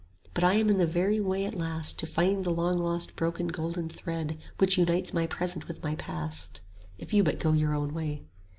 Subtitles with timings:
[0.33, 3.45] But I am in the very way at last To find the long lost broken
[3.49, 6.61] golden thread 50 Which unites my present with my past,
[6.97, 8.23] If you but go your own way.